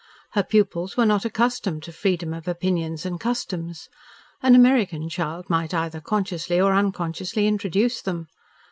[0.31, 3.87] Her pupils were not accustomed to freedom of opinions and customs.
[4.41, 8.27] An American child might either consciously or unconsciously introduce them.